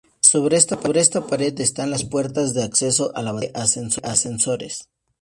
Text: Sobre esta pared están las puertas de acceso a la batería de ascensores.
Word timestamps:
Sobre 0.19 0.57
esta 0.57 0.77
pared 0.79 1.59
están 1.59 1.91
las 1.91 2.05
puertas 2.05 2.55
de 2.55 2.63
acceso 2.63 3.15
a 3.15 3.21
la 3.21 3.33
batería 3.33 3.65
de 3.67 4.01
ascensores. 4.09 4.89